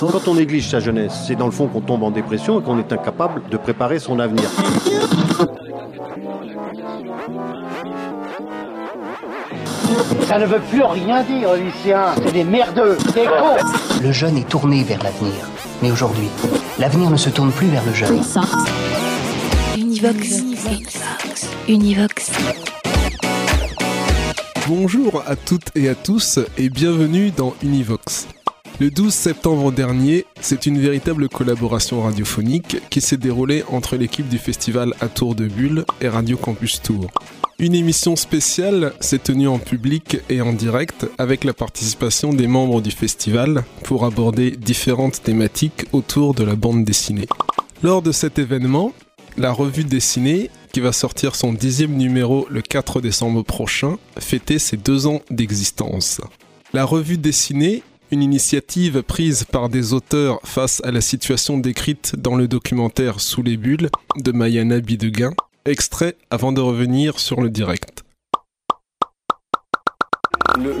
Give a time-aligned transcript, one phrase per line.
[0.00, 2.78] Quand on néglige sa jeunesse, c'est dans le fond qu'on tombe en dépression et qu'on
[2.78, 4.48] est incapable de préparer son avenir.
[10.26, 12.14] Ça ne veut plus rien dire, lycéens.
[12.16, 13.56] C'est des merdeux, des cons.
[14.02, 15.32] Le jeune est tourné vers l'avenir.
[15.82, 16.28] Mais aujourd'hui,
[16.78, 18.20] l'avenir ne se tourne plus vers le jeune.
[19.76, 20.40] Univox.
[20.40, 21.00] Univox.
[21.68, 22.32] Univox.
[24.66, 28.26] Bonjour à toutes et à tous et bienvenue dans Univox.
[28.78, 34.36] Le 12 septembre dernier, c'est une véritable collaboration radiophonique qui s'est déroulée entre l'équipe du
[34.36, 37.10] festival à Tour de Bulle et Radio Campus Tour.
[37.58, 42.82] Une émission spéciale s'est tenue en public et en direct avec la participation des membres
[42.82, 47.28] du festival pour aborder différentes thématiques autour de la bande dessinée.
[47.82, 48.92] Lors de cet événement,
[49.38, 54.76] la revue dessinée, qui va sortir son dixième numéro le 4 décembre prochain, fêtait ses
[54.76, 56.20] deux ans d'existence.
[56.74, 62.36] La revue dessinée, une initiative prise par des auteurs face à la situation décrite dans
[62.36, 65.32] le documentaire Sous les bulles de Mayana Bideguin,
[65.64, 68.04] extrait avant de revenir sur le direct.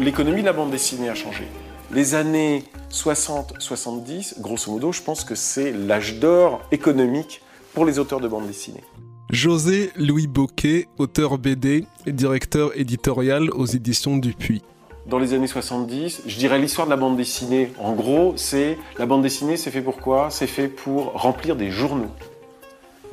[0.00, 1.44] L'économie de la bande dessinée a changé.
[1.92, 7.42] Les années 60-70, grosso modo, je pense que c'est l'âge d'or économique
[7.74, 8.82] pour les auteurs de bande dessinée.
[9.30, 14.62] José Louis Boquet, auteur BD et directeur éditorial aux éditions Dupuis.
[15.08, 19.06] Dans les années 70, je dirais l'histoire de la bande dessinée, en gros, c'est la
[19.06, 20.30] bande dessinée, c'est fait pour quoi?
[20.30, 22.10] C'est fait pour remplir des journaux.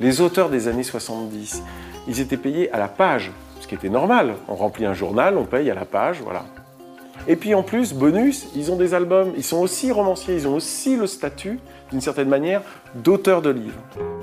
[0.00, 1.62] Les auteurs des années 70,
[2.08, 4.34] ils étaient payés à la page, ce qui était normal.
[4.48, 6.44] On remplit un journal, on paye à la page, voilà.
[7.28, 10.56] Et puis en plus, bonus, ils ont des albums, ils sont aussi romanciers, ils ont
[10.56, 11.60] aussi le statut,
[11.92, 12.62] d'une certaine manière,
[12.96, 13.80] d'auteur de livres.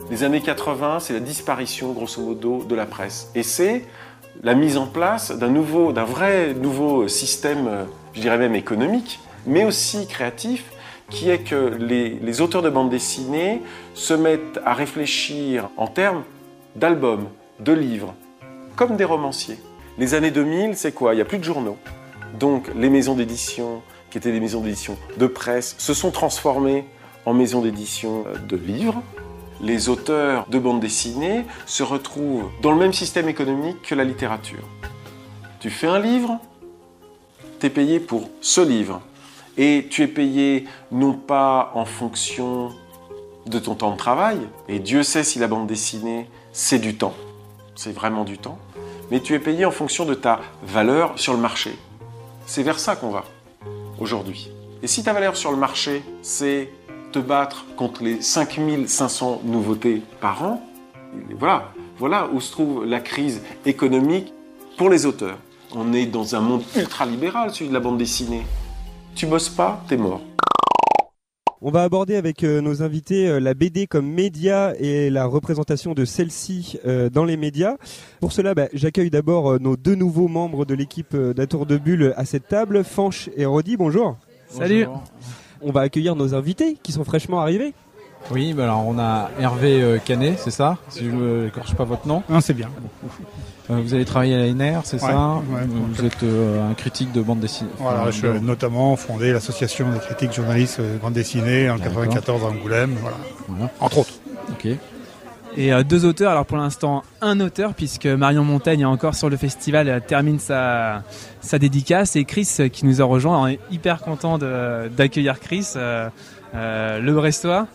[0.10, 3.32] Les années 80, c'est la disparition, grosso modo, de la presse.
[3.34, 3.86] Et c'est
[4.44, 9.66] la mise en place d'un nouveau, d'un vrai nouveau système, je dirais même économique, mais
[9.66, 10.66] aussi créatif,
[11.10, 13.62] qui est que les, auteurs de bande dessinée
[13.94, 16.24] se mettent à réfléchir en termes
[16.76, 17.28] d'albums,
[17.60, 18.16] de livres,
[18.76, 19.60] comme des romanciers.
[19.98, 21.14] Les années 2000, c'est quoi?
[21.14, 21.78] Il n'y a plus de journaux.
[22.40, 26.86] Donc les maisons d'édition, qui étaient des maisons d'édition de presse, se sont transformées
[27.26, 29.04] en maisons d'édition de livres.
[29.62, 34.68] Les auteurs de bande dessinée se retrouvent dans le même système économique que la littérature.
[35.60, 36.40] Tu fais un livre,
[37.60, 39.02] tu es payé pour ce livre.
[39.58, 42.74] Et tu es payé non pas en fonction
[43.46, 47.14] de ton temps de travail, et Dieu sait si la bande dessinée, c'est du temps,
[47.76, 48.58] c'est vraiment du temps,
[49.10, 51.78] mais tu es payé en fonction de ta valeur sur le marché.
[52.46, 53.26] C'est vers ça qu'on va
[54.00, 54.52] aujourd'hui.
[54.84, 56.70] Et si ta valeur sur le marché, c'est
[57.12, 60.62] te battre contre les 5500 nouveautés par an,
[61.38, 64.34] voilà, voilà où se trouve la crise économique
[64.78, 65.38] pour les auteurs.
[65.74, 68.44] On est dans un monde ultra-libéral, celui de la bande dessinée.
[69.16, 70.22] Tu bosses pas, t'es mort.
[71.64, 75.94] On va aborder avec euh, nos invités euh, la BD comme média et la représentation
[75.94, 77.76] de celle-ci euh, dans les médias.
[78.20, 82.26] Pour cela, bah, j'accueille d'abord nos deux nouveaux membres de l'équipe d'Atour de Bulle à
[82.26, 83.78] cette table, Fanch et Rodi.
[83.78, 84.18] Bonjour.
[84.50, 84.88] Salut.
[85.62, 87.74] On va accueillir nos invités qui sont fraîchement arrivés.
[88.30, 92.08] Oui, bah alors on a Hervé Canet, c'est ça Si je ne corche pas votre
[92.08, 92.22] nom.
[92.30, 92.70] Non, c'est bien.
[93.70, 97.40] Vous avez travaillé à l'ANR, c'est ça ouais, Vous êtes euh, un critique de bande
[97.40, 97.70] dessinée.
[97.78, 102.48] Voilà, je suis notamment fondé l'association des critiques journalistes de bande dessinée en 94 à
[102.48, 103.18] Angoulême, voilà.
[103.48, 103.72] Voilà.
[103.80, 104.14] Entre autres.
[104.50, 104.68] Ok.
[105.58, 109.30] Et euh, deux auteurs, alors pour l'instant un auteur puisque Marion Montaigne est encore sur
[109.30, 111.04] le festival euh, termine sa,
[111.42, 115.68] sa dédicace et Chris euh, qui nous a rejoint, on est hyper content d'accueillir Chris,
[115.76, 116.10] euh,
[116.56, 117.68] euh, le Brestois.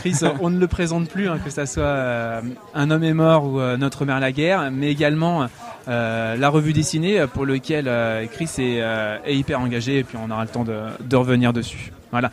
[0.00, 2.40] Chris, on ne le présente plus, hein, que ça soit euh,
[2.74, 5.46] Un homme est mort ou euh, Notre mère la guerre, mais également
[5.88, 10.18] euh, la revue dessinée pour lequel euh, Chris est, euh, est hyper engagé et puis
[10.22, 11.92] on aura le temps de, de revenir dessus.
[12.10, 12.30] Voilà.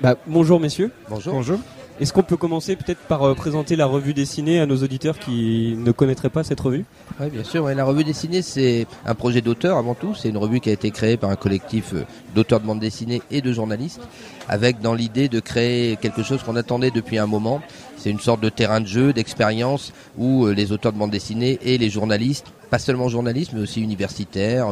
[0.00, 0.90] Bah, bonjour messieurs.
[1.08, 1.34] Bonjour.
[1.34, 1.60] Bonjour.
[1.98, 5.74] Est-ce qu'on peut commencer peut-être par euh, présenter la revue dessinée à nos auditeurs qui
[5.78, 6.84] ne connaîtraient pas cette revue?
[7.18, 7.66] Oui, bien sûr.
[7.66, 10.14] la revue dessinée, c'est un projet d'auteur avant tout.
[10.14, 12.04] C'est une revue qui a été créée par un collectif euh,
[12.34, 14.02] d'auteurs de bande dessinée et de journalistes,
[14.46, 17.62] avec dans l'idée de créer quelque chose qu'on attendait depuis un moment.
[17.96, 21.58] C'est une sorte de terrain de jeu, d'expérience, où euh, les auteurs de bande dessinée
[21.62, 24.68] et les journalistes, pas seulement journalistes, mais aussi universitaires,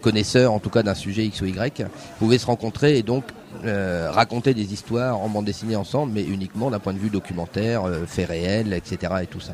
[0.00, 1.86] connaisseurs en tout cas d'un sujet X ou Y,
[2.18, 3.24] pouvaient se rencontrer et donc
[3.64, 7.84] euh, raconter des histoires en bande dessinée ensemble, mais uniquement d'un point de vue documentaire,
[7.84, 9.12] euh, fait réel, etc.
[9.22, 9.52] et tout ça.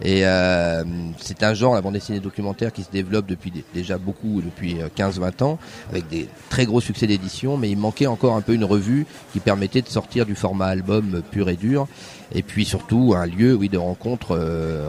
[0.00, 0.82] Et euh,
[1.18, 4.80] c'est un genre, la bande dessinée documentaire, qui se développe depuis dé- déjà beaucoup, depuis
[4.80, 5.58] euh, 15-20 ans,
[5.90, 9.40] avec des très gros succès d'édition, mais il manquait encore un peu une revue qui
[9.40, 11.86] permettait de sortir du format album pur et dur,
[12.34, 14.38] et puis surtout un lieu, oui, de rencontre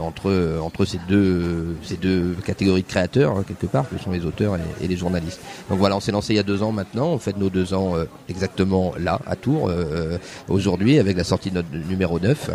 [0.02, 4.26] entre entre ces deux ces deux catégories de créateurs hein, quelque part, que sont les
[4.26, 5.42] auteurs et, les journalistes.
[5.70, 7.74] Donc voilà, on s'est lancé il y a deux ans maintenant, on fait nos deux
[7.74, 7.96] ans
[8.30, 8.53] exactement
[9.00, 10.18] là, à Tours, euh,
[10.50, 12.52] aujourd'hui, avec la sortie de notre numéro 9.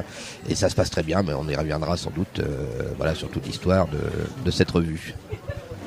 [0.49, 2.45] Et ça se passe très bien, mais on y reviendra sans doute euh,
[2.97, 3.99] voilà, sur toute l'histoire de,
[4.45, 5.15] de cette revue.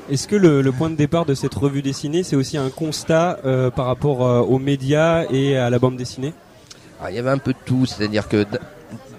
[0.09, 3.39] Est-ce que le, le point de départ de cette revue dessinée, c'est aussi un constat
[3.45, 6.33] euh, par rapport euh, aux médias et à la bande dessinée?
[7.01, 8.45] Ah, il y avait un peu de tout, c'est-à-dire que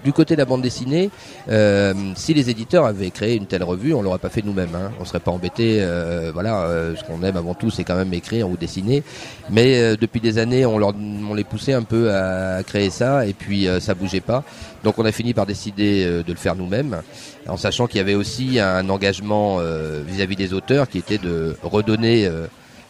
[0.03, 1.09] du côté de la bande dessinée,
[1.49, 4.75] euh, si les éditeurs avaient créé une telle revue, on l'aurait pas fait nous-mêmes.
[4.75, 4.91] Hein.
[4.99, 5.77] On serait pas embêté.
[5.81, 9.03] euh, voilà, euh, ce qu'on aime avant tout, c'est quand même écrire ou dessiner.
[9.49, 13.93] Mais depuis des années, on, les poussait un peu à, créer ça, et puis ça
[13.93, 14.43] bougeait pas.
[14.83, 17.01] Donc on a fini par décider de le faire nous-mêmes,
[17.47, 19.59] en sachant qu'il y avait aussi un engagement
[20.07, 22.29] vis-à-vis des auteurs qui était de redonner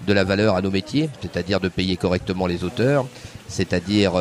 [0.07, 3.06] de la valeur à nos métiers, c'est-à-dire de payer correctement les auteurs,
[3.48, 4.13] c'est-à-dire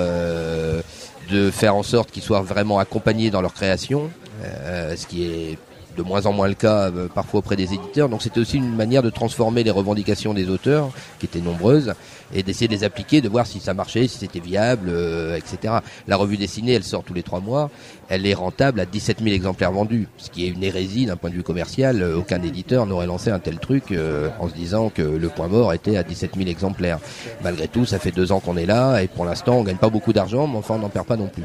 [1.31, 4.11] de faire en sorte qu'ils soient vraiment accompagnés dans leur création,
[4.45, 5.59] euh, ce qui est
[5.97, 8.09] de moins en moins le cas euh, parfois auprès des éditeurs.
[8.09, 11.95] Donc c'était aussi une manière de transformer les revendications des auteurs, qui étaient nombreuses,
[12.35, 15.75] et d'essayer de les appliquer, de voir si ça marchait, si c'était viable, euh, etc.
[16.09, 17.71] La revue dessinée, elle sort tous les trois mois,
[18.09, 21.31] elle est rentable à 17 000 exemplaires vendus, ce qui est une hérésie d'un point
[21.31, 22.03] de vue commercial.
[22.03, 23.93] Euh, Aucun éditeur n'aurait lancé un tel truc
[24.39, 26.99] en se disant que le point mort était à 17 000 exemplaires.
[27.43, 29.91] Malgré tout, ça fait deux ans qu'on est là, et pour l'instant, on gagne pas
[29.91, 31.45] beaucoup d'argent, mais enfin, on n'en perd pas non plus.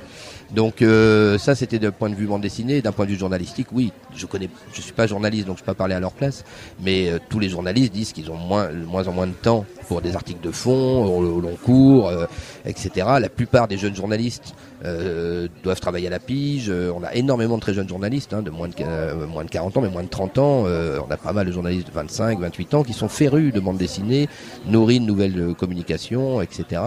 [0.51, 3.67] Donc euh, ça c'était d'un point de vue bande dessinée, d'un point de vue journalistique,
[3.73, 6.45] oui, je connais, je suis pas journaliste donc je peux pas parler à leur place,
[6.81, 10.01] mais euh, tous les journalistes disent qu'ils ont moins, moins en moins de temps pour
[10.01, 12.25] des articles de fond, au, au long cours, euh,
[12.65, 13.07] etc.
[13.19, 14.53] La plupart des jeunes journalistes
[14.85, 16.69] euh, doivent travailler à la pige.
[16.69, 19.49] Euh, on a énormément de très jeunes journalistes, hein, de moins de, euh, moins de
[19.49, 20.63] 40 ans, mais moins de 30 ans.
[20.65, 23.59] Euh, on a pas mal de journalistes de 25, 28 ans qui sont férus de
[23.59, 24.29] bande dessinée,
[24.67, 26.81] nourris de nouvelles euh, communications, etc.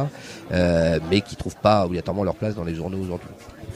[0.52, 3.28] euh, mais qui trouvent pas obligatoirement leur place dans les journaux aujourd'hui.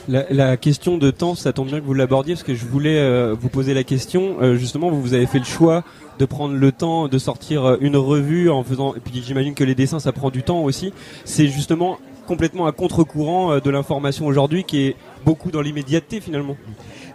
[0.06, 2.98] La, la question de temps, ça tombe bien que vous l'abordiez parce que je voulais
[2.98, 4.36] euh, vous poser la question.
[4.42, 5.82] Euh, justement, vous, vous avez fait le choix
[6.18, 8.94] de prendre le temps de sortir une revue en faisant.
[8.94, 10.92] Et puis j'imagine que les dessins, ça prend du temps aussi.
[11.24, 16.56] C'est justement complètement à contre-courant euh, de l'information aujourd'hui qui est beaucoup dans l'immédiateté finalement.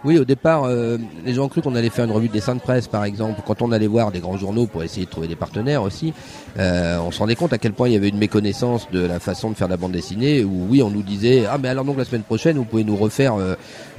[0.02, 2.54] Oui, au départ, euh, les gens ont cru qu'on allait faire une revue de dessin
[2.54, 3.42] de presse, par exemple.
[3.46, 6.14] Quand on allait voir des grands journaux pour essayer de trouver des partenaires aussi,
[6.58, 9.20] euh, on se rendait compte à quel point il y avait une méconnaissance de la
[9.20, 10.42] façon de faire la bande dessinée.
[10.42, 12.96] Où oui, on nous disait ah mais alors donc la semaine prochaine vous pouvez nous
[12.96, 13.34] refaire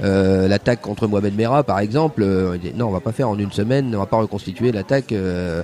[0.02, 2.24] euh, l'attaque contre Mohamed Merah, par exemple.
[2.74, 5.12] Non, on va pas faire en une semaine, on va pas reconstituer l'attaque.
[5.12, 5.62] hein,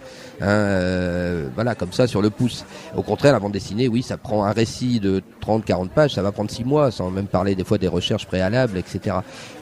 [1.52, 2.64] voilà, comme ça sur le pouce.
[2.96, 6.30] Au contraire, la bande dessinée, oui, ça prend un récit de 30-40 pages, ça va
[6.30, 9.16] prendre 6 mois, sans même parler des fois des recherches préalables, etc.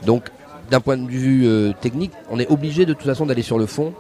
[0.05, 0.25] Donc
[0.71, 3.67] d'un point de vue euh, technique, on est obligé de toute façon d'aller sur le
[3.67, 3.93] fond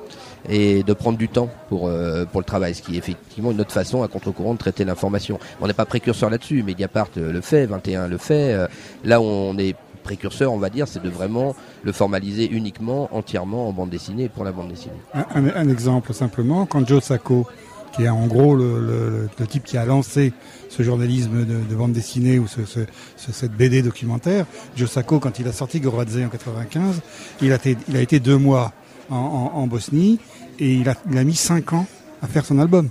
[0.48, 3.60] et de prendre du temps pour euh, pour le travail, ce qui est effectivement une
[3.60, 5.38] autre façon à contre-courant de traiter l'information.
[5.60, 8.68] On n'est pas précurseur là-dessus, Mediapart euh, le fait, 21 le fait.
[9.04, 13.72] là on est précurseur, on va dire, c'est de vraiment le formaliser uniquement, entièrement en
[13.72, 14.94] bande dessinée pour la bande dessinée.
[15.14, 17.44] Un, exemple simplement, quand Joe Sacco,
[17.92, 20.32] qui est en gros le type qui a lancé
[20.68, 22.80] ce journalisme de, de bande dessinée ou ce, ce-
[23.16, 24.46] ce- cette BD documentaire,
[24.76, 27.00] Joe Sacco, quand il a sorti Goradze en 95,
[27.42, 28.72] il a, été, il a été deux mois
[29.10, 30.18] en, en- en Bosnie
[30.58, 31.86] et il a, il a mis cinq ans
[32.22, 32.88] à faire son album.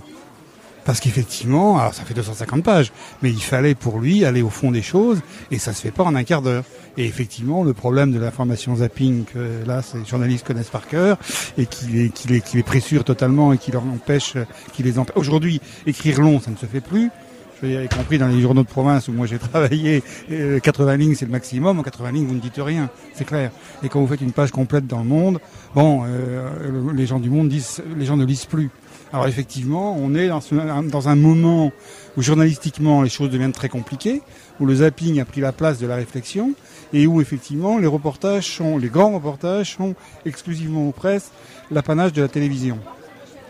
[0.84, 4.82] Parce qu'effectivement, ça fait 250 pages, mais il fallait pour lui aller au fond des
[4.82, 5.18] choses,
[5.50, 6.62] et ça se fait pas en un quart d'heure.
[6.96, 11.18] Et effectivement, le problème de l'information zapping, que là, ces journalistes connaissent par cœur,
[11.58, 14.34] et qui les, qui les, qui les pressure totalement et qui leur empêche,
[14.74, 15.16] qui les empêche.
[15.16, 17.10] Aujourd'hui, écrire long, ça ne se fait plus.
[17.62, 21.14] Je y compris dans les journaux de province où moi j'ai travaillé, euh, 80 lignes
[21.14, 23.50] c'est le maximum, en 80 lignes vous ne dites rien, c'est clair.
[23.82, 25.38] Et quand vous faites une page complète dans le monde,
[25.74, 28.68] bon, euh, les gens du monde disent, les gens ne lisent plus.
[29.12, 31.72] Alors effectivement, on est dans, ce- dans un moment
[32.16, 34.20] où journalistiquement les choses deviennent très compliquées,
[34.60, 36.52] où le zapping a pris la place de la réflexion,
[36.92, 39.94] et où effectivement les reportages sont, les grands reportages sont
[40.26, 41.30] exclusivement aux presses
[41.70, 42.78] l'apanage de la télévision.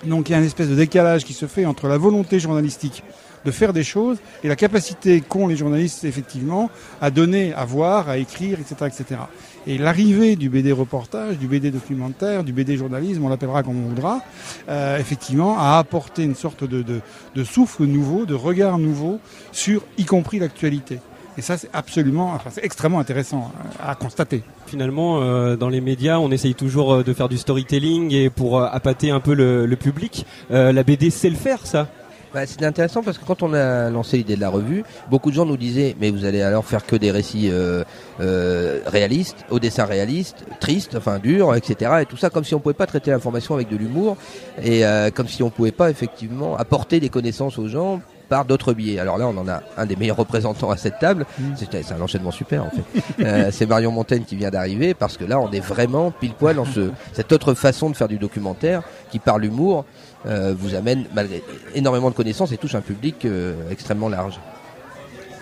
[0.04, 3.02] Donc il y a une espèce de décalage qui se fait entre la volonté journalistique
[3.44, 8.08] de faire des choses et la capacité qu'ont les journalistes effectivement à donner, à voir,
[8.08, 8.74] à écrire, etc.
[8.86, 9.20] etc.
[9.66, 13.88] Et l'arrivée du BD reportage, du BD documentaire, du BD journalisme, on l'appellera comme on
[13.88, 14.20] voudra,
[14.68, 19.18] euh, effectivement, a apporté une sorte de, de, souffle nouveau, de regard nouveau
[19.50, 21.00] sur y compris l'actualité.
[21.38, 23.52] Et ça, c'est absolument, enfin, c'est extrêmement intéressant
[23.84, 24.42] à constater.
[24.66, 28.58] Finalement, euh, dans les médias, on essaye toujours euh, de faire du storytelling et pour
[28.58, 30.24] euh, appâter un peu le, public.
[30.50, 31.88] Euh, la BD sait le faire, ça?
[32.34, 35.36] Bah, C'était intéressant parce que quand on a lancé l'idée de la revue, beaucoup de
[35.36, 37.84] gens nous disaient mais vous allez alors faire que des récits euh,
[38.20, 41.92] euh, réalistes, au dessin réaliste, tristes, enfin durs, etc.
[42.02, 44.16] Et tout ça comme si on pouvait pas traiter l'information avec de l'humour
[44.62, 48.72] et euh, comme si on pouvait pas effectivement apporter des connaissances aux gens par d'autres
[48.72, 48.98] biais.
[48.98, 51.26] Alors là, on en a un des meilleurs représentants à cette table.
[51.54, 53.24] C'est c'est un enchaînement super en fait.
[53.24, 56.56] Euh, c'est Marion Montaigne qui vient d'arriver parce que là, on est vraiment pile poil
[56.56, 59.84] dans ce, cette autre façon de faire du documentaire qui, par l'humour,
[60.58, 61.42] vous amène malgré
[61.74, 64.38] énormément de connaissances et touche un public euh, extrêmement large.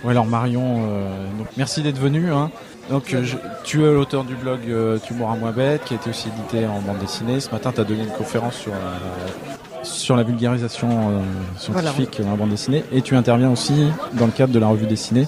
[0.04, 2.30] Ouais, alors Marion, euh, donc merci d'être venu.
[2.32, 2.50] Hein.
[2.90, 5.96] Donc, euh, je- tu es l'auteur du blog euh, Tu mourras moins bête, qui a
[5.96, 7.40] été aussi édité en bande dessinée.
[7.40, 11.20] Ce matin, tu as donné une conférence sur, euh, sur la vulgarisation euh,
[11.58, 12.84] scientifique en bande dessinée.
[12.92, 15.26] Et tu interviens aussi dans le cadre de la revue dessinée.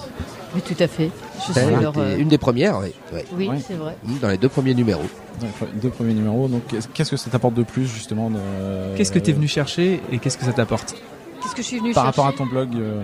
[0.53, 1.09] Oui, tout à fait.
[1.47, 2.93] Je suis une leur, des- euh, une des premières, oui.
[3.37, 3.57] Oui, Ouais.
[3.65, 3.95] c'est vrai.
[4.21, 5.03] Dans les deux premiers numéros.
[5.41, 6.47] Dans les deux premiers numéros.
[6.47, 6.63] Donc,
[6.93, 8.37] qu'est-ce- que ça t'apporte de plus, justement de-
[8.95, 10.95] Qu'est-ce que tu es venu chercher et qu'est-ce que ça t'apporte
[11.41, 13.03] Qu'est-ce que je suis venu Par chercher rapport à ton blog euh,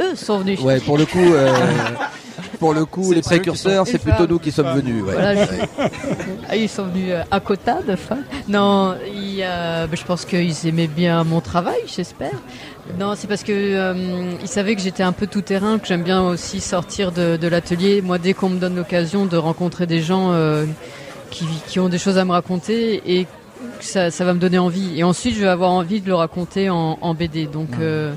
[0.00, 0.86] Eux sont venus Ouais, chercher.
[0.86, 1.54] pour le coup, euh,
[2.58, 4.26] pour le coup, les précurseurs, c'est plutôt femmes.
[4.30, 5.02] nous qui sommes venus.
[5.04, 5.12] ouais.
[5.12, 5.68] Voilà, je- Ouais.
[6.48, 8.18] Ah, ils sont venus à Cotade, enfin.
[8.48, 12.32] Non, ils, euh, ben, je pense qu'ils aimaient bien mon travail, j'espère.
[12.98, 13.94] Non, c'est parce que euh,
[14.42, 17.48] ils savaient que j'étais un peu tout terrain, que j'aime bien aussi sortir de, de
[17.48, 18.02] l'atelier.
[18.02, 20.66] Moi, dès qu'on me donne l'occasion de rencontrer des gens euh,
[21.30, 24.58] qui, qui ont des choses à me raconter et que ça, ça va me donner
[24.58, 24.98] envie.
[24.98, 27.46] Et ensuite, je vais avoir envie de le raconter en, en BD.
[27.46, 28.12] Donc, euh,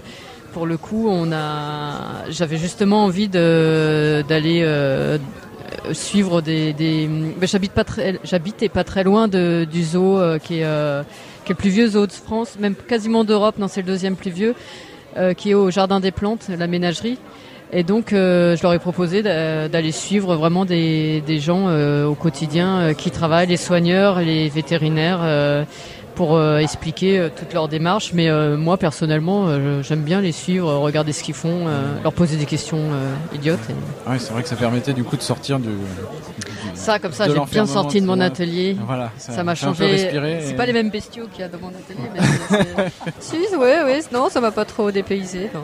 [0.54, 5.18] pour le coup, on a, j'avais justement envie de d'aller euh,
[5.94, 6.74] suivre des.
[6.74, 7.10] des...
[7.42, 11.04] j'habite pas très, j'habitais pas très loin de, du zoo euh, qui est euh,
[11.46, 13.56] qui est le plus vieux zoo de France, même quasiment d'Europe.
[13.60, 14.56] Non, c'est le deuxième plus vieux,
[15.18, 17.18] euh, qui est au Jardin des Plantes, la ménagerie.
[17.72, 22.16] Et donc, euh, je leur ai proposé d'a- d'aller suivre vraiment des, gens euh, au
[22.16, 25.66] quotidien qui travaillent, les soigneurs, les vétérinaires,
[26.16, 28.12] pour euh, expliquer euh, toute leur démarche.
[28.14, 32.14] Mais euh, moi, personnellement, euh, j'aime bien les suivre, regarder ce qu'ils font, euh, leur
[32.14, 33.60] poser des questions euh, idiotes.
[33.70, 35.68] et- Ouais, c'est vrai que ça permettait du coup de sortir du.
[35.68, 35.74] du-
[36.74, 38.76] Ça, comme ça, j'ai bien sorti de mon atelier.
[38.86, 39.98] Voilà, Ça m'a changé.
[39.98, 42.10] C'est et- pas les mêmes bestiaux qu'il y a dans mon atelier.
[42.14, 42.86] Mais
[43.20, 45.50] si, ouais, ouais, non, ça m'a pas trop dépaysé.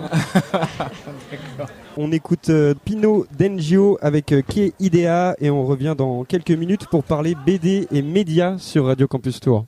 [1.97, 4.41] On écoute euh, Pino Dengio avec euh,
[4.79, 9.39] Idea et on revient dans quelques minutes pour parler BD et médias sur Radio Campus
[9.41, 9.65] Tour.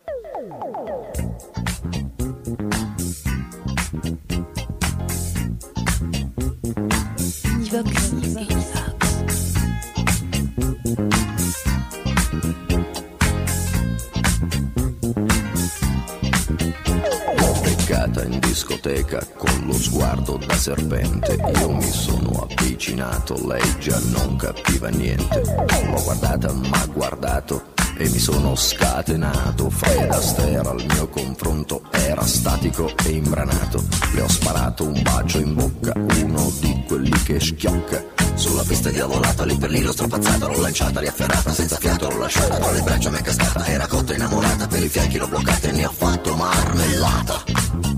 [18.53, 21.35] Discoteca con lo sguardo da serpente.
[21.57, 25.41] Io mi sono avvicinato, lei già non capiva niente.
[25.41, 29.71] L'ho guardata, m'ha guardato e mi sono scatenato.
[29.71, 33.83] Fred Astaire al mio confronto era statico e imbranato.
[34.13, 38.05] Le ho sparato un bacio in bocca, uno di quelli che schiocca.
[38.35, 42.57] Sulla pista diavolata, lì per lì l'ho strapazzata, l'ho lanciata, riafferrata, senza fiato l'ho lasciata,
[42.57, 45.71] tra le braccia mi è cascata, era cotta innamorata, per i fianchi l'ho bloccata e
[45.71, 47.92] ne ho fatto marmellata.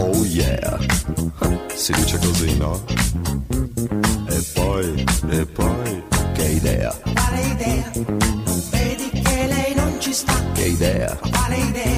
[0.00, 0.78] Oh yeah,
[1.74, 2.82] si dice così, no?
[4.28, 6.02] E poi, e poi,
[6.34, 7.90] che idea, Quale idea?
[8.70, 10.34] Vedi che lei non ci sta?
[10.52, 11.97] che idea, Quale idea?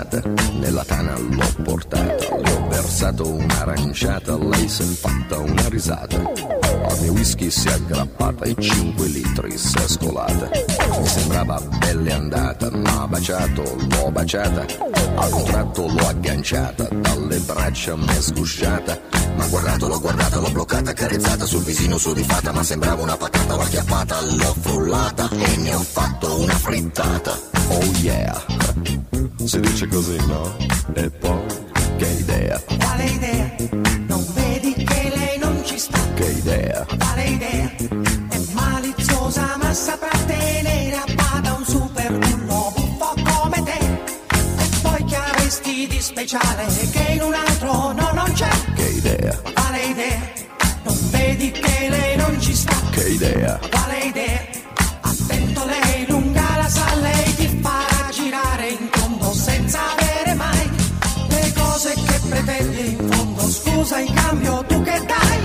[0.00, 0.22] Pensata,
[0.58, 6.98] nella tana l'ho portata, le ho versato un'aranciata, lei si è fatta una risata, al
[7.00, 10.48] mio whisky si è aggrappata e 5 litri si è scolata,
[10.98, 14.66] mi sembrava bella andata, ma baciato, l'ho baciata,
[15.16, 18.98] al contratto l'ho agganciata, dalle braccia m'è sgusciata,
[19.36, 23.16] ma guardato, l'ho guardata, l'ho bloccata, carezzata sul visino su di fata, ma sembrava una
[23.16, 27.38] patata, l'ho acchiappata, l'ho frullata e ne ho fatto una frittata.
[27.72, 28.34] Oh yeah,
[29.46, 30.56] si dice così, no?
[30.94, 31.40] E poi,
[31.96, 33.54] che idea, Quale idea?
[34.06, 35.98] Non vedi che lei non ci sta?
[36.14, 37.70] che idea, Quale idea?
[38.28, 43.78] È maliziosa ma saprà tenere a bada un super bullo buffo come te.
[43.78, 48.48] E poi che avresti di speciale che in un altro no non c'è?
[48.74, 50.20] che idea, Quale idea?
[50.84, 52.74] Non vedi che lei non ci sta?
[52.90, 54.40] che idea, Quale idea?
[55.00, 56.19] Attento lei lunga
[63.90, 65.39] pausa y cambio, tú qué tal.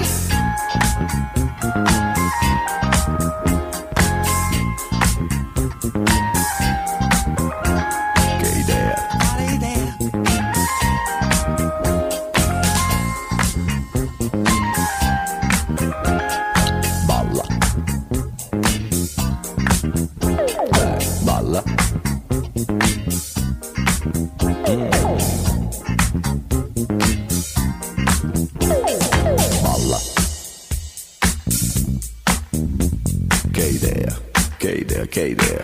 [35.15, 35.63] Che idea,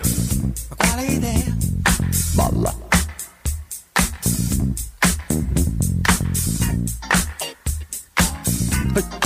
[0.78, 1.56] Quale idea?
[2.34, 2.74] Balla.
[8.94, 9.21] Balla.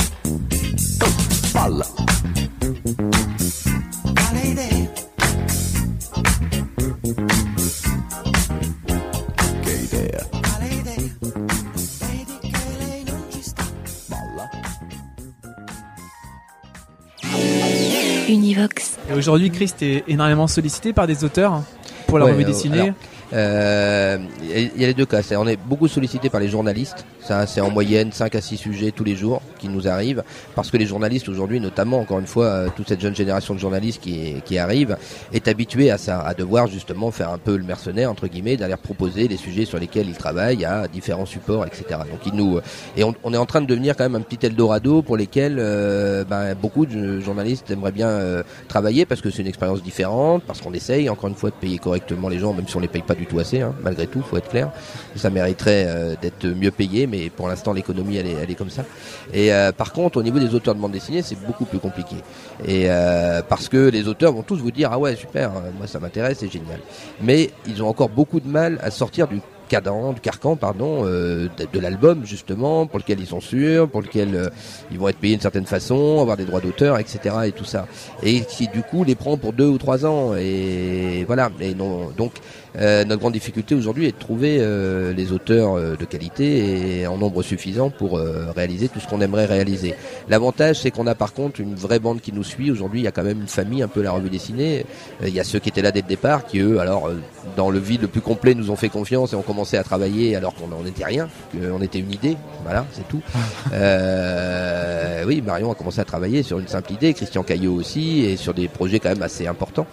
[19.16, 21.62] Aujourd'hui, Chris, t'es énormément sollicité par des auteurs
[22.06, 22.80] pour la Ouais, revue euh, dessinée.
[22.80, 22.94] alors,
[23.32, 25.20] euh, Il y a les deux cas.
[25.32, 27.04] On est beaucoup sollicité par les journalistes.
[27.20, 30.22] Ça, c'est en moyenne 5 à 6 sujets tous les jours qui nous arrivent.
[30.54, 33.58] Parce que les journalistes aujourd'hui, notamment, encore une fois, euh, toute cette jeune génération de
[33.58, 34.96] journalistes qui, qui arrive,
[35.32, 38.76] est habituée à ça, à devoir justement faire un peu le mercenaire, entre guillemets, d'aller
[38.76, 42.00] proposer les sujets sur lesquels ils travaillent à différents supports, etc.
[42.10, 42.60] Donc, ils nous,
[42.96, 45.56] et on, on est en train de devenir quand même un petit Eldorado pour lesquels
[45.58, 50.42] euh, ben, beaucoup de journalistes aimeraient bien euh, travailler parce que c'est une expérience différente,
[50.46, 52.88] parce qu'on essaye encore une fois de payer correctement les gens, même si on les
[52.88, 54.70] paye pas du tout assez, hein, malgré tout, faut être clair.
[55.16, 58.70] Ça mériterait euh, d'être mieux payé, mais pour l'instant l'économie elle est, elle est comme
[58.70, 58.84] ça.
[59.32, 62.16] Et euh, par contre, au niveau des auteurs de bande dessinée, c'est beaucoup plus compliqué.
[62.64, 65.86] Et euh, parce que les auteurs vont tous vous dire ah ouais super, euh, moi
[65.86, 66.80] ça m'intéresse, c'est génial.
[67.22, 71.48] Mais ils ont encore beaucoup de mal à sortir du cadran, du carcan, pardon, euh,
[71.58, 74.48] de, de l'album justement, pour lequel ils sont sûrs, pour lequel euh,
[74.90, 77.34] ils vont être payés d'une certaine façon, avoir des droits d'auteur, etc.
[77.46, 77.86] et tout ça.
[78.22, 80.34] Et qui du coup les prend pour deux ou trois ans.
[80.36, 81.50] Et voilà.
[81.60, 82.32] Et non, donc
[82.78, 87.06] euh, notre grande difficulté aujourd'hui est de trouver euh, les auteurs euh, de qualité et
[87.06, 89.94] en nombre suffisant pour euh, réaliser tout ce qu'on aimerait réaliser.
[90.28, 92.70] L'avantage, c'est qu'on a par contre une vraie bande qui nous suit.
[92.70, 94.84] Aujourd'hui, il y a quand même une famille, un peu la revue dessinée.
[95.22, 97.16] Euh, Il y a ceux qui étaient là dès le départ, qui eux, alors euh,
[97.56, 100.36] dans le vide le plus complet, nous ont fait confiance et ont commencé à travailler
[100.36, 102.36] alors qu'on n'en était rien, qu'on était une idée.
[102.64, 103.22] Voilà, c'est tout.
[103.72, 108.36] Euh, oui, Marion a commencé à travailler sur une simple idée, Christian Caillot aussi, et
[108.36, 109.86] sur des projets quand même assez importants.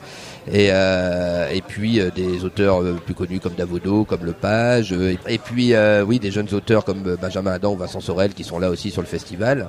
[0.51, 5.15] Et, euh, et puis euh, des auteurs euh, plus connus comme Davodo, comme Lepage, euh,
[5.27, 8.59] et, puis euh, oui des jeunes auteurs comme Benjamin Adam ou Vincent Sorel qui sont
[8.59, 9.67] là aussi sur le festival,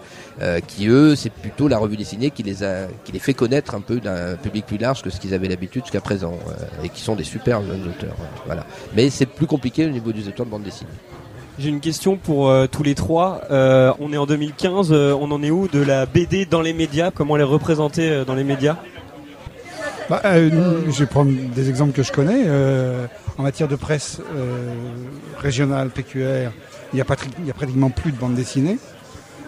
[0.66, 3.80] qui eux c'est plutôt la revue dessinée qui les a, qui les fait connaître un
[3.80, 6.38] peu d'un public plus large que ce qu'ils avaient l'habitude jusqu'à présent,
[6.82, 8.16] et qui sont des super jeunes auteurs.
[8.46, 8.66] voilà.
[8.94, 10.90] Mais c'est plus compliqué au niveau des auteurs de bande dessinée.
[11.58, 13.42] J'ai une question pour tous les trois.
[13.50, 17.10] On est en 2015, euh, on en est où de la BD dans les médias?
[17.10, 18.76] Comment elle est représentée dans les médias?
[20.10, 22.44] Bah, euh, je vais prendre des exemples que je connais.
[22.46, 23.06] Euh,
[23.38, 24.74] en matière de presse euh,
[25.38, 26.50] régionale, PQR,
[26.92, 28.78] il n'y a, a pratiquement plus de bande dessinée.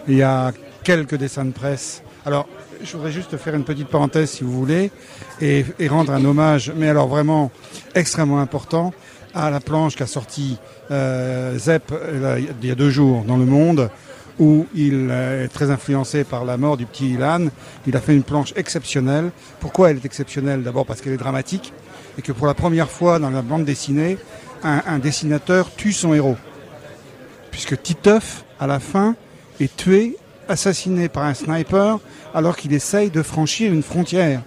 [0.08, 2.02] Il y a quelques dessins de presse.
[2.24, 2.48] Alors,
[2.82, 4.90] je voudrais juste faire une petite parenthèse, si vous voulez,
[5.40, 7.50] et, et rendre un hommage, mais alors vraiment
[7.94, 8.92] extrêmement important,
[9.34, 10.58] à la planche qu'a sorti
[10.90, 11.92] euh, Zep
[12.62, 13.90] il y a deux jours dans Le Monde,
[14.38, 17.46] où il euh, est très influencé par la mort du petit Ilan.
[17.86, 19.30] Il a fait une planche exceptionnelle.
[19.60, 20.62] Pourquoi elle est exceptionnelle?
[20.62, 21.72] D'abord parce qu'elle est dramatique
[22.18, 24.18] et que pour la première fois dans la bande dessinée,
[24.62, 26.36] un, un dessinateur tue son héros.
[27.50, 29.14] Puisque Titeuf, à la fin,
[29.60, 30.16] est tué,
[30.48, 31.98] assassiné par un sniper
[32.34, 34.42] alors qu'il essaye de franchir une frontière.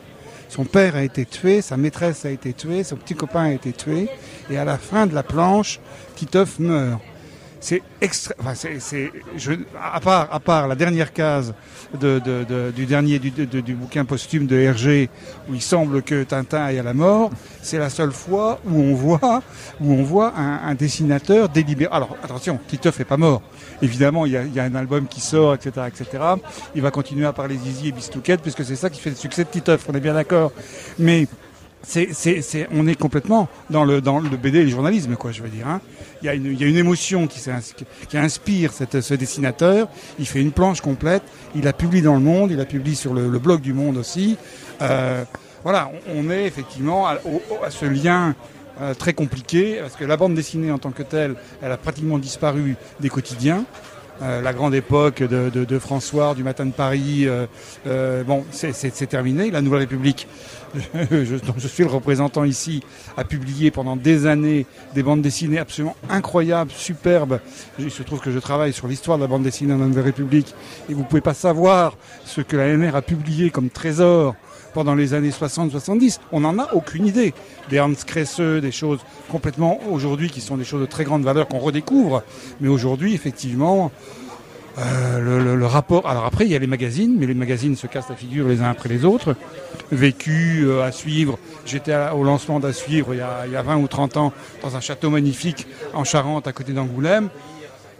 [0.47, 3.71] Son père a été tué, sa maîtresse a été tuée, son petit copain a été
[3.71, 4.09] tué,
[4.49, 5.79] et à la fin de la planche,
[6.15, 6.99] Titeuf meurt.
[7.61, 8.33] C'est extra...
[8.39, 11.53] enfin, c'est, je- à part, à part la dernière case
[11.99, 15.09] de, de- du dernier du, du bouquin posthume de Hergé,
[15.49, 18.93] où il semble que Tintin aille à la mort, c'est la seule fois où on
[18.93, 19.43] voit,
[19.81, 21.89] où on voit un, dessinateur délibéré.
[21.91, 23.41] Alors attention, Titeuf est pas mort.
[23.81, 26.23] Évidemment, il y, a, y a un album qui sort, etc., etc.
[26.75, 29.43] Il va continuer à parler Zizi et Bistouquette, puisque c'est ça qui fait le succès
[29.43, 29.85] de Titeuf.
[29.89, 30.51] On est bien d'accord.
[30.97, 31.27] Mais
[31.81, 35.31] c'est, c'est, c'est, on est complètement dans le, dans le BD et le journalisme, quoi,
[35.31, 35.67] je veux dire.
[35.67, 35.81] Hein.
[36.21, 37.41] Il, y a une, il y a une émotion qui,
[38.09, 39.87] qui inspire ce dessinateur.
[40.19, 41.23] Il fait une planche complète.
[41.55, 42.51] Il la publie dans le Monde.
[42.51, 44.37] Il la publie sur le, blog du Monde aussi.
[44.81, 45.23] Euh,
[45.63, 47.19] voilà, on, est effectivement à
[47.69, 48.35] ce lien
[48.81, 52.17] euh, très compliqué, parce que la bande dessinée en tant que telle, elle a pratiquement
[52.17, 53.65] disparu des quotidiens.
[54.21, 57.45] Euh, la grande époque de, de, de François, du Matin de Paris, euh,
[57.87, 58.73] euh, bon, c'est-
[59.07, 59.49] terminé.
[59.49, 60.27] La Nouvelle République,
[61.09, 62.83] je, dont je suis le représentant ici,
[63.15, 67.39] a publié pendant des années des bandes dessinées absolument incroyables, superbes.
[67.79, 70.03] Il se trouve que je travaille sur l'histoire de la bande dessinée dans la Nouvelle
[70.03, 70.53] République,
[70.89, 74.35] et vous pouvez pas savoir ce que la NR a publié comme trésor
[74.73, 76.19] pendant les années 60-70.
[76.31, 77.33] On n'en a aucune idée.
[77.69, 81.47] Des Hans Kresse, des choses complètement aujourd'hui qui sont des choses de très grande valeur
[81.47, 82.23] qu'on redécouvre.
[82.61, 83.91] Mais aujourd'hui, effectivement,
[84.79, 86.07] euh, le, rapport.
[86.07, 88.61] Alors après, il y a les magazines, mais les magazines se cassent la figure les
[88.61, 89.35] uns après les autres.
[89.91, 91.37] Vécu euh, à suivre.
[91.65, 94.33] J'étais au lancement d'à suivre il y, a, il y a 20 ou 30 ans
[94.63, 97.29] dans un château magnifique en Charente, à côté d'Angoulême.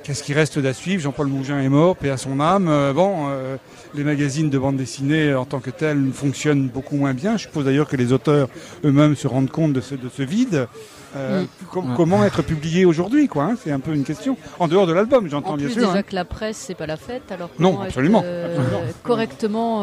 [0.03, 1.01] Qu'est-ce qui reste d'à suivre?
[1.01, 2.67] Jean-Paul Mougin est mort, paix à son âme.
[2.69, 3.57] Euh, bon, euh,
[3.95, 7.37] les magazines de bande dessinée en tant que tels fonctionnent beaucoup moins bien.
[7.37, 8.47] Je suppose d'ailleurs que les auteurs
[8.85, 10.67] eux-mêmes se rendent compte de ce, de ce vide.
[11.15, 11.45] Euh, Mm.
[11.71, 11.93] com-.
[11.97, 13.55] Comment être publié aujourd'hui, quoi hein?
[13.63, 14.37] C'est un peu une question.
[14.59, 15.77] En dehors de l'album, j'entends En bien sûr.
[15.77, 16.03] déjà hein.
[16.03, 18.21] que la presse c'est pas la fête, alors Non, être, absolument.
[18.23, 18.81] euh, Absolument.
[19.01, 19.81] correctement.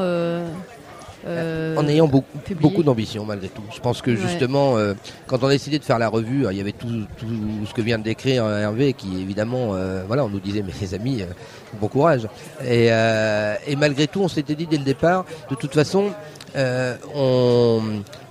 [1.27, 3.63] Euh, en ayant beaucoup, d'ambition malgré tout.
[3.75, 4.17] Je pense que Ouais.
[4.17, 4.95] justement, euh,
[5.27, 6.87] quand on a décidé de faire la revue, euh, il y avait tout,
[7.19, 7.27] tout
[7.67, 10.95] ce que vient de décrire Hervé, qui évidemment, euh, voilà, on nous disait, mais les
[10.95, 11.23] amis,
[11.81, 12.29] bon courage.
[12.65, 16.11] Et, et malgré tout, on s'était dit dès le départ, de toute façon,
[17.15, 17.81] on,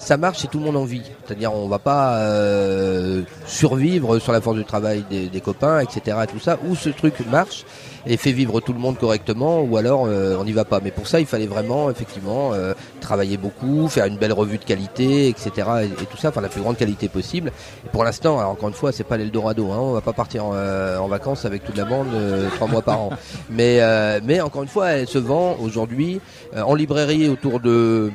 [0.06, 1.02] ça marche si tout le monde en vit.
[1.26, 6.18] C'est-à-dire, on va pas euh, survivre sur la force du travail des, des copains, etc.
[6.32, 7.66] Tout ça, où ce truc marche
[8.08, 10.80] et fait vivre tout le monde correctement, ou alors euh, on n'y va pas.
[10.80, 14.64] Mais pour ça, il fallait vraiment, effectivement, euh, travailler beaucoup, faire une belle revue de
[14.64, 15.52] qualité, etc.
[15.82, 17.52] Et, et tout ça, enfin la plus grande qualité possible.
[17.84, 19.72] Et pour l'instant, alors encore une fois, c'est pas l'Eldorado.
[19.72, 22.68] Hein, on va pas partir en, euh, en vacances avec toute la bande euh, trois
[22.68, 23.10] mois par an.
[23.50, 26.20] Mais, euh, mais encore une fois, elle se vend aujourd'hui
[26.56, 28.12] euh, en librairie autour de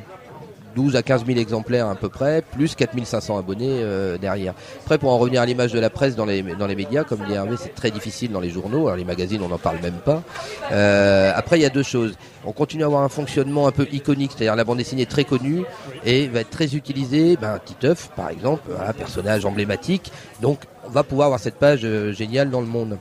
[0.75, 4.53] 12 à 15 000 exemplaires à peu près, plus 4500 abonnés euh, derrière.
[4.83, 7.19] Après, pour en revenir à l'image de la presse dans les, dans les médias, comme
[7.27, 8.87] dit Hervé, c'est très difficile dans les journaux.
[8.87, 10.23] Alors les magazines, on n'en parle même pas.
[10.71, 12.15] Euh, après, il y a deux choses.
[12.45, 15.25] On continue à avoir un fonctionnement un peu iconique, c'est-à-dire la bande dessinée est très
[15.25, 15.63] connue
[16.05, 17.37] et va être très utilisée.
[17.37, 20.11] Ben, Titeuf, par exemple, un personnage emblématique.
[20.41, 22.97] Donc, on va pouvoir avoir cette page euh, géniale dans le monde.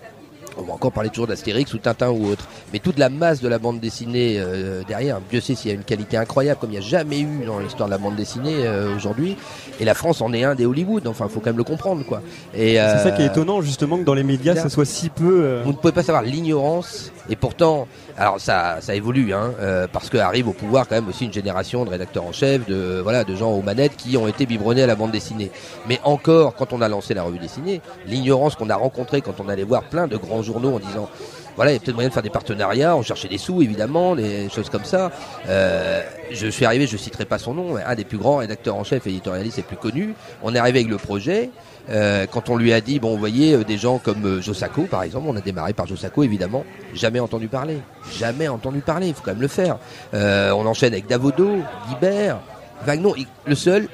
[0.60, 2.46] On va encore parler toujours d'Astérix ou Tintin ou autre.
[2.72, 5.76] Mais toute la masse de la bande dessinée euh, derrière, Dieu sait s'il y a
[5.76, 8.66] une qualité incroyable comme il n'y a jamais eu dans l'histoire de la bande dessinée
[8.66, 9.36] euh, aujourd'hui.
[9.80, 12.04] Et la France en est un des Hollywood, enfin il faut quand même le comprendre
[12.04, 12.22] quoi.
[12.54, 15.08] Et, C'est euh, ça qui est étonnant justement que dans les médias ça soit si
[15.08, 15.42] peu.
[15.44, 17.12] euh, vous ne pouvez pas savoir l'ignorance.
[17.30, 17.86] Et pourtant,
[18.18, 21.84] alors ça, ça évolue, hein, euh, parce qu'arrive au pouvoir quand même aussi une génération
[21.84, 24.88] de rédacteurs en chef, de voilà, de gens aux manettes qui ont été biberonnés à
[24.88, 25.52] la bande dessinée.
[25.88, 29.48] Mais encore, quand on a lancé la revue dessinée, l'ignorance qu'on a rencontrée quand on
[29.48, 31.08] allait voir plein de grands journaux en disant
[31.56, 34.16] voilà, il y a peut-être moyen de faire des partenariats, on cherchait des sous évidemment,
[34.16, 35.12] des choses comme ça.
[35.48, 38.76] Euh, je suis arrivé, je citerai pas son nom, mais un des plus grands rédacteurs
[38.76, 40.14] en chef et éditorialistes les plus connus.
[40.42, 41.50] On est arrivé avec le projet.
[41.88, 44.82] Euh, quand on lui a dit, bon, vous voyez, euh, des gens comme euh, Josako,
[44.82, 46.64] par exemple, on a démarré par Josako, évidemment,
[46.94, 47.78] jamais entendu parler,
[48.18, 49.78] jamais entendu parler, il faut quand même le faire.
[50.14, 52.38] Euh, on enchaîne avec Davodo, Guibert,
[52.86, 53.88] Wagnon, il- le seul,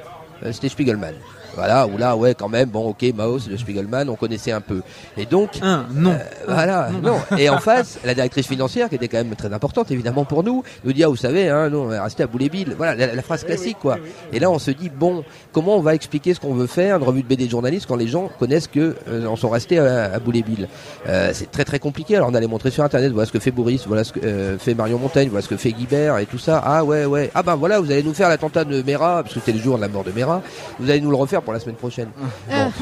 [0.52, 1.14] c'était Spiegelman.
[1.56, 4.82] Voilà, ou là, ouais, quand même, bon, ok, Maus, le Spiegelman, on connaissait un peu.
[5.16, 6.10] Et donc, Un, non.
[6.10, 6.16] euh,
[6.46, 7.14] voilà, Non.
[7.30, 7.36] non.
[7.38, 10.62] Et en face, la directrice financière, qui était quand même très importante, évidemment, pour nous,
[10.84, 12.74] nous dit, ah, vous savez, hein, nous, on va rester à Bouléville.
[12.76, 13.96] Voilà, la, la phrase classique, quoi.
[14.32, 17.02] Et là, on se dit, bon, comment on va expliquer ce qu'on veut faire, une
[17.04, 20.12] revue de BD de journalistes, quand les gens connaissent que, euh, en sont restés à,
[20.14, 20.68] à Bouléville.
[21.08, 22.16] Euh, c'est très, très compliqué.
[22.16, 24.58] Alors, on allait montrer sur Internet, voilà ce que fait Boris, voilà ce que euh,
[24.58, 26.62] fait Marion Montaigne, voilà ce que fait Guibert et tout ça.
[26.64, 27.30] Ah, ouais, ouais.
[27.34, 29.76] Ah, ben voilà, vous allez nous faire l'attentat de Mera, parce que c'était le jour
[29.76, 30.42] de la mort de Mera.
[30.78, 32.08] Vous allez nous le refaire pour la semaine prochaine.
[32.50, 32.72] Bon,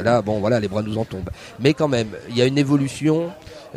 [0.00, 1.30] là, bon, voilà, les bras nous en tombent.
[1.58, 3.32] Mais quand même, il y a une évolution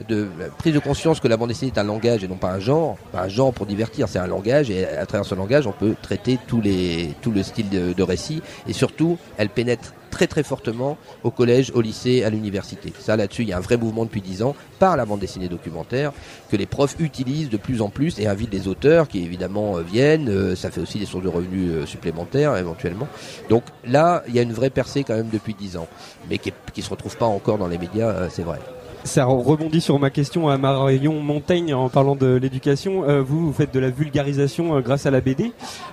[0.08, 0.28] de
[0.58, 2.98] prise de conscience que la bande dessinée est un langage et non pas un genre.
[3.12, 5.96] Pas un genre pour divertir, c'est un langage et à travers ce langage, on peut
[6.02, 10.98] traiter tous les, tout le style de, récit et surtout, elle pénètre très très fortement
[11.24, 12.94] au collège, au lycée, à l'université.
[13.00, 15.50] Ça là-dessus, il y a un vrai mouvement depuis 10 ans par la bande dessinée
[15.50, 16.14] documentaire
[16.50, 19.82] que les profs utilisent de plus en plus et invitent les auteurs qui évidemment euh,
[19.82, 20.30] viennent.
[20.30, 23.08] Euh, ça fait aussi des sources de revenus euh, supplémentaires éventuellement.
[23.50, 25.88] Donc là, il y a une vraie percée quand même depuis 10 ans,
[26.30, 28.60] mais qui, qui se retrouve pas encore dans les médias, c'est vrai.
[29.06, 33.08] Ça rebondit sur ma question à Marion Montaigne en parlant de l'éducation.
[33.08, 35.52] Euh, vous, vous faites de la vulgarisation euh, grâce à la BD.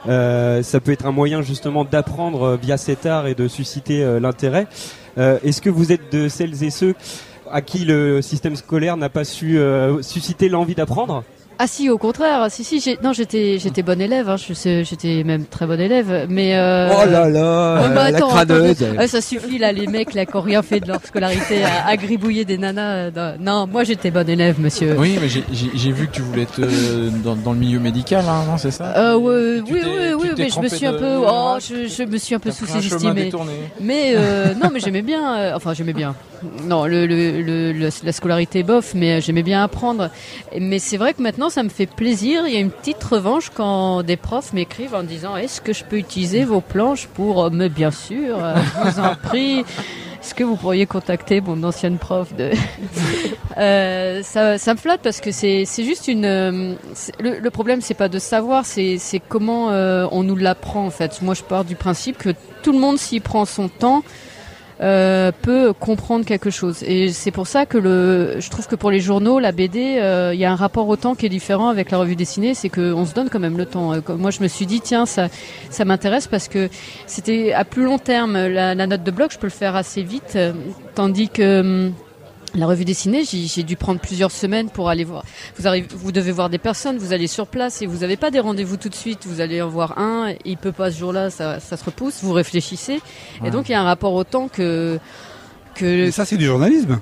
[0.09, 4.67] Euh, ça peut être un moyen justement d'apprendre via cet art et de susciter l'intérêt.
[5.19, 6.95] Est-ce que vous êtes de celles et ceux
[7.51, 9.59] à qui le système scolaire n'a pas su
[10.01, 11.23] susciter l'envie d'apprendre?
[11.59, 12.47] Ah si, au contraire.
[12.51, 14.29] Si si, non, j'étais j'étais bonne élève.
[14.29, 16.27] Hein, j'étais même très bonne élève.
[16.29, 16.89] Mais euh...
[16.93, 18.83] Oh là là, Ouais, bah, la attends, crâneuse.
[18.83, 21.63] attends, ouais, ça suffit là, les mecs là qui ont rien fait de leur scolarité
[21.63, 22.83] à, à gribouiller des nanas.
[22.95, 24.97] euh, dans- Non, moi j'étais bonne élève, monsieur.
[24.99, 28.45] Oui, mais j'ai- vu que tu voulais être euh, dans, dans le milieu médical, hein,
[28.49, 28.95] non, c'est ça?
[28.97, 32.03] Euh, ouais, oui, oui, oui, mais je me suis un de- peu, oh, je, je
[32.05, 32.51] me suis un peu
[33.15, 33.53] détourné.
[33.81, 35.37] Mais euh, non, mais j'aimais bien.
[35.39, 36.15] euh, enfin, j'aimais bien.
[36.65, 40.11] Non, la scolarité bof, mais euh, j'aimais bien apprendre.
[40.59, 42.47] Mais c'est vrai que maintenant, ça me fait plaisir.
[42.47, 45.85] Il y a une petite revanche quand des profs m'écrivent en disant Est-ce que je
[45.85, 47.45] peux utiliser vos planches pour.
[47.45, 49.61] euh, Mais bien sûr, euh, je vous en prie.
[49.61, 52.29] Est-ce que vous pourriez contacter mon ancienne prof
[53.57, 56.23] ça, ça me flatte parce que c'est juste une.
[56.23, 61.21] le, le problème c'est pas de savoir, c'est comment on nous l'apprend en fait.
[61.23, 62.31] Moi je pars du principe que
[62.63, 64.05] tout le monde s'y prend son temps.
[64.83, 66.83] Euh, peut comprendre quelque chose.
[66.83, 70.33] Et c'est pour ça que le je trouve que pour les journaux la BD euh,
[70.35, 72.69] il y a un rapport au temps qui est différent avec la revue dessinée c'est
[72.69, 73.95] que on se donne quand même le temps.
[73.95, 75.29] Euh, moi je me suis dit tiens ça
[75.71, 76.69] ça m'intéresse parce que
[77.07, 80.03] c'était à plus long terme la, la note de bloc je peux le faire assez
[80.03, 80.33] vite.
[80.35, 80.53] Euh,
[80.95, 81.93] tandis que hum,
[82.55, 85.25] la revue dessinée, j'ai j'ai dû prendre plusieurs semaines pour aller voir.
[85.57, 88.31] Vous, arrivez, vous devez voir des personnes, vous allez sur place et vous n'avez pas
[88.31, 89.27] des rendez-vous tout de suite.
[89.27, 92.23] Vous allez en voir un, il peut pas ce jour-là, ça, ça se repousse.
[92.23, 93.01] Vous réfléchissez,
[93.41, 93.49] Ouais.
[93.49, 94.99] et donc il y a un rapport au temps que
[95.75, 96.11] que.
[96.11, 97.01] Ça, c'est du journalisme.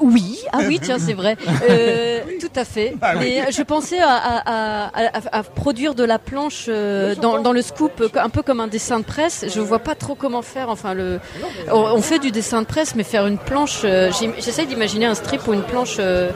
[0.00, 1.36] Oui, ah oui, tiens, c'est vrai.
[1.68, 2.94] Euh, tout à fait.
[3.02, 3.20] Ah oui.
[3.46, 8.00] Mais je pensais à, à- à- produire de la planche euh, dans, dans le scoop,
[8.00, 9.44] euh, un peu comme un dessin de presse.
[9.52, 10.68] Je vois pas trop comment faire.
[10.70, 11.20] Enfin, le,
[11.72, 13.80] on, on fait du dessin de presse, mais faire une planche.
[13.84, 15.96] euh, J'essaye d'imaginer un strip ou une planche.
[15.98, 16.30] euh,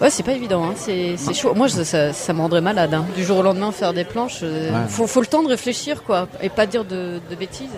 [0.00, 0.74] Ouais, c'est pas évident, hein.
[0.76, 1.54] c'est chaud.
[1.54, 2.92] Moi, je- ça, ça me rendrait malade.
[2.94, 3.04] hein.
[3.16, 4.76] Du jour au lendemain, faire des planches, euh, Ouais.
[4.88, 7.68] faut, faut le temps de réfléchir, quoi, et pas dire de, de bêtises.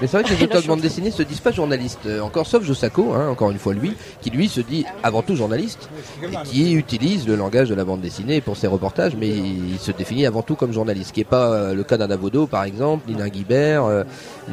[0.00, 2.46] Mais c'est vrai que les auteurs de bande dessinée se disent pas journalistes, euh, encore
[2.46, 5.88] sauf Josako, hein, encore une fois lui, qui lui se dit avant tout journaliste,
[6.22, 9.90] et qui utilise le langage de la bande dessinée pour ses reportages, mais il se
[9.90, 12.64] définit avant tout comme journaliste, ce qui n'est pas euh, le cas d'un Avodo par
[12.64, 14.04] exemple, ni d'un Guibert, euh,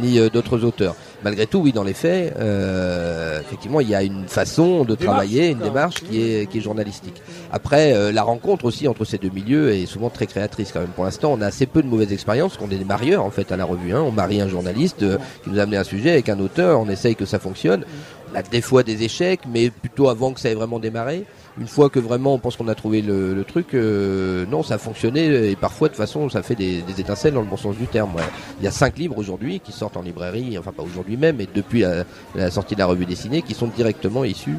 [0.01, 0.95] ni euh, d'autres auteurs.
[1.25, 5.49] Malgré tout, oui, dans les faits, euh, effectivement, il y a une façon de travailler,
[5.49, 7.19] une démarche qui est, qui est journalistique.
[7.51, 10.89] Après, euh, la rencontre aussi entre ces deux milieux est souvent très créatrice quand même.
[10.89, 13.51] Pour l'instant, on a assez peu de mauvaises expériences, qu'on est des marieurs en fait
[13.51, 13.91] à la revue.
[13.91, 14.03] Hein.
[14.05, 16.89] On marie un journaliste euh, qui nous a amené un sujet avec un auteur, on
[16.89, 17.85] essaye que ça fonctionne.
[18.31, 21.25] On a des fois des échecs, mais plutôt avant que ça ait vraiment démarré.
[21.57, 24.75] Une fois que vraiment on pense qu'on a trouvé le, le truc, euh, non, ça
[24.75, 27.55] a fonctionné et parfois de toute façon ça fait des, des étincelles dans le bon
[27.55, 28.11] sens du terme.
[28.59, 31.47] Il y a cinq livres aujourd'hui qui sortent en librairie, enfin pas aujourd'hui même, mais
[31.53, 31.85] depuis
[32.35, 34.57] la, sortie de la revue dessinée, qui sont directement issus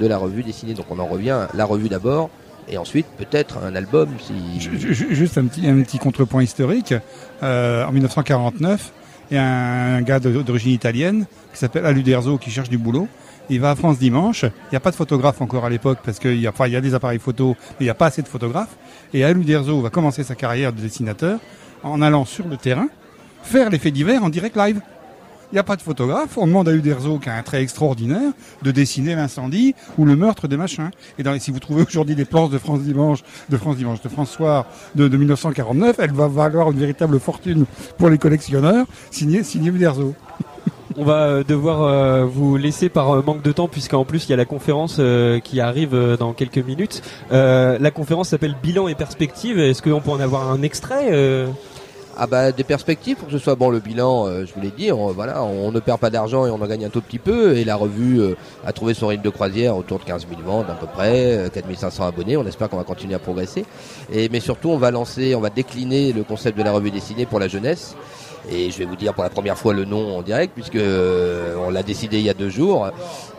[0.00, 0.72] de la revue dessinée.
[0.72, 2.30] Donc on en revient la revue d'abord
[2.66, 4.58] et ensuite peut-être un album si.
[4.60, 6.94] Ju- ju- Juste un petit, un petit contrepoint historique.
[7.42, 8.92] Euh, en 1949,
[9.30, 13.06] il y a un gars d'origine italienne qui s'appelle Aluderzo qui cherche du boulot.
[13.50, 14.42] Il va à France dimanche.
[14.44, 16.80] Il n'y a pas de photographe encore à l'époque parce qu'il y, a- y a
[16.80, 18.76] des appareils photo, mais il n'y a pas assez de photographes.
[19.14, 21.38] Et Aluderzo va commencer sa carrière de dessinateur
[21.82, 22.88] en allant sur le terrain
[23.42, 24.80] faire les faits divers en direct live.
[25.50, 26.36] Il n'y a pas de photographe.
[26.36, 30.46] On demande à Uderzo, qui a un trait extraordinaire, de dessiner l'incendie ou le meurtre
[30.46, 30.90] des machins.
[31.18, 34.10] Et dans, si vous trouvez aujourd'hui des planches de France Dimanche, de France Dimanche, de
[34.10, 37.64] France Soir de, de 1949, elle va valoir une véritable fortune
[37.96, 40.14] pour les collectionneurs, signé, signé Uderzo.
[41.00, 44.30] On va euh, devoir euh, vous laisser par euh, manque de temps puisqu'en plus il
[44.30, 45.00] y a la conférence
[45.44, 47.02] qui arrive dans quelques minutes.
[47.30, 49.60] La conférence s'appelle Bilan et perspective.
[49.60, 51.46] Est-ce qu'on peut en avoir un extrait
[52.20, 54.72] Ah bah des perspectives pour que ce soit bon le bilan, euh, je vous l'ai
[54.72, 57.20] dit, on, voilà, on ne perd pas d'argent et on en gagne un tout petit
[57.20, 58.34] peu et la revue euh,
[58.66, 61.48] a trouvé son rythme de croisière autour de 15 000 ventes à peu près, euh,
[61.48, 63.64] 4500 abonnés, on espère qu'on va continuer à progresser.
[64.12, 67.24] Et mais surtout on va lancer, on va décliner le concept de la revue dessinée
[67.24, 67.94] pour la jeunesse.
[68.50, 71.54] Et je vais vous dire pour la première fois le nom en direct puisque euh,
[71.56, 72.90] on l'a décidé il y a deux jours.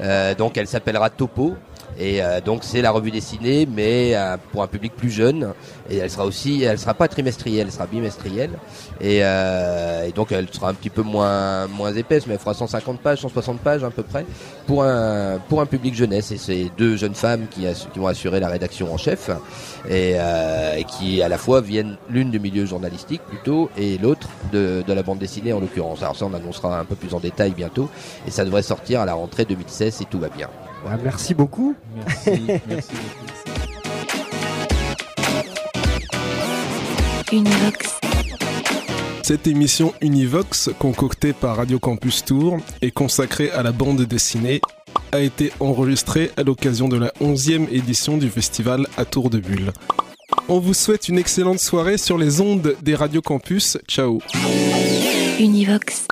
[0.02, 1.56] Euh, donc elle s'appellera Topo.
[2.00, 5.54] Et euh, donc c'est la revue dessinée, mais euh, pour un public plus jeune.
[5.90, 8.52] Et elle sera aussi, elle sera pas trimestrielle, elle sera bimestrielle.
[9.02, 13.02] Et, euh, donc elle sera un petit peu moins moins épaisse, mais elle fera 150
[13.02, 14.26] pages, 160 pages à peu près
[14.66, 16.32] pour un pour un public jeunesse.
[16.32, 19.30] Et c'est deux jeunes femmes qui, qui vont assurer la rédaction en chef
[19.90, 24.84] et, et qui à la fois viennent l'une du milieu journalistique plutôt et l'autre de,
[24.88, 26.02] de la bande dessinée en l'occurrence.
[26.02, 27.90] Alors ça on annoncera un peu plus en détail bientôt
[28.26, 30.50] et ça devrait sortir à la rentrée 2016 si tout va bien.
[30.88, 31.76] Ah, Merci beaucoup.
[31.96, 32.90] Merci, merci
[37.32, 38.00] Univox.
[39.24, 44.62] Cette émission Univox, concoctée par Radio Campus Tour et consacrée à la bande dessinée,
[45.12, 49.72] a été enregistrée à l'occasion de la 11e édition du festival à Tour de Bulle.
[50.48, 53.78] On vous souhaite une excellente soirée sur les ondes des Radio Campus.
[53.88, 54.20] Ciao
[55.40, 56.08] Univox.